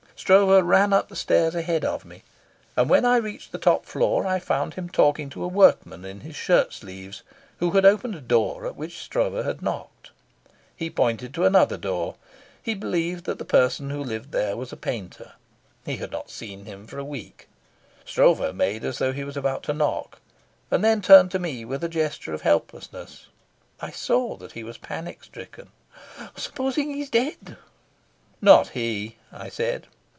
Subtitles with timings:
[0.15, 2.21] Stroeve ran up the stairs ahead of me,
[2.77, 6.19] and when I reached the top floor I found him talking to a workman in
[6.19, 7.23] his shirt sleeves
[7.57, 10.11] who had opened a door at which Stroeve had knocked.
[10.75, 12.17] He pointed to another door.
[12.61, 15.31] He believed that the person who lived there was a painter.
[15.87, 17.47] He had not seen him for a week.
[18.05, 20.19] Stroeve made as though he were about to knock,
[20.69, 23.25] and then turned to me with a gesture of helplessness.
[23.81, 25.71] I saw that he was panic stricken.
[26.35, 27.57] "Supposing he's dead?"
[28.39, 29.87] "Not he," I said.